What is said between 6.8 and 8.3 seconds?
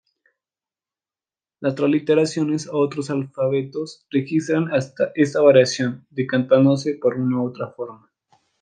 por una u otra forma.